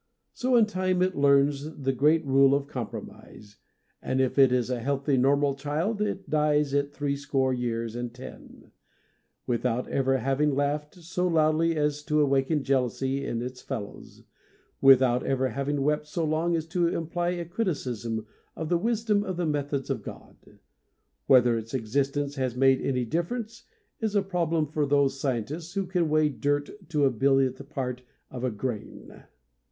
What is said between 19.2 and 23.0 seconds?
of the methods of God. Whether its existence has made